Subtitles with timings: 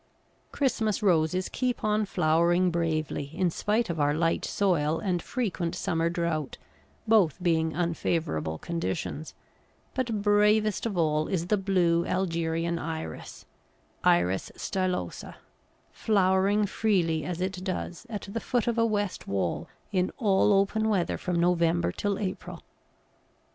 [0.51, 6.09] Christmas Roses keep on flowering bravely, in spite of our light soil and frequent summer
[6.09, 6.57] drought,
[7.07, 9.35] both being unfavourable conditions;
[9.93, 13.45] but bravest of all is the blue Algerian Iris
[14.03, 15.35] (Iris stylosa),
[15.91, 20.89] flowering freely as it does, at the foot of a west wall, in all open
[20.89, 22.63] weather from November till April.